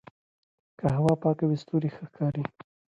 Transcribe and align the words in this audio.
که 0.77 0.85
هوا 0.95 1.13
پاکه 1.23 1.45
وي 1.47 1.57
ستوري 1.63 1.89
ښه 1.95 2.03
ښکاري. 2.09 2.43